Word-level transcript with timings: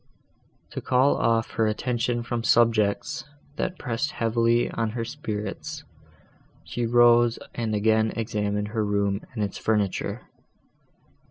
To 0.71 0.81
call 0.81 1.15
off 1.17 1.51
her 1.51 1.67
attention 1.67 2.23
from 2.23 2.43
subjects, 2.43 3.23
that 3.57 3.77
pressed 3.77 4.09
heavily 4.13 4.67
on 4.71 4.89
her 4.97 5.05
spirits, 5.05 5.83
she 6.63 6.87
rose 6.87 7.37
and 7.53 7.75
again 7.75 8.11
examined 8.15 8.69
her 8.69 8.83
room 8.83 9.21
and 9.35 9.43
its 9.43 9.59
furniture. 9.59 10.23